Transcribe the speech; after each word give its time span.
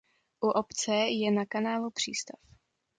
U 0.47 0.47
obce 0.47 0.95
je 0.95 1.31
na 1.31 1.45
kanálu 1.45 1.91
přístav. 1.91 2.39